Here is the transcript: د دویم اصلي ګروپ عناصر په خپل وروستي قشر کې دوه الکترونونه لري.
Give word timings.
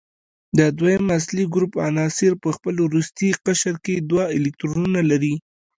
د 0.57 0.59
دویم 0.77 1.05
اصلي 1.17 1.43
ګروپ 1.53 1.73
عناصر 1.87 2.31
په 2.43 2.49
خپل 2.55 2.75
وروستي 2.87 3.29
قشر 3.45 3.75
کې 3.85 3.95
دوه 4.09 4.25
الکترونونه 4.37 5.01
لري. 5.09 5.35